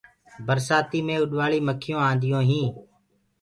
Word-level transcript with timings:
برسآتي 0.45 0.99
مي 1.05 1.15
اُڏوآݪ 1.23 1.53
مکيونٚ 1.67 2.05
آنيونٚ 2.09 2.47
هينٚ۔ 2.49 2.73